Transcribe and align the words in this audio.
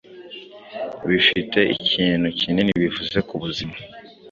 bifite 1.07 1.59
ikintu 1.77 2.27
kinini 2.39 2.71
bivuze 2.81 3.17
ku 3.27 3.35
buzima. 3.43 3.75